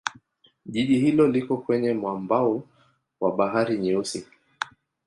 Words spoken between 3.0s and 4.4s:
wa Bahari Nyeusi.